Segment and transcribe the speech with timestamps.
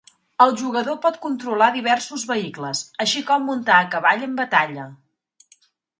[0.43, 4.87] El jugador pot controlar diversos vehicles, així com muntar a cavall en batalla.